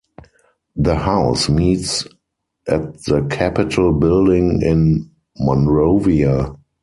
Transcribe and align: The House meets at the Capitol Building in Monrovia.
The 0.75 0.95
House 0.95 1.47
meets 1.47 2.07
at 2.67 3.03
the 3.03 3.27
Capitol 3.29 3.93
Building 3.93 4.63
in 4.63 5.11
Monrovia. 5.37 6.55